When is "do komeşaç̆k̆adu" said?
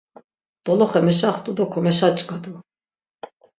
1.57-2.53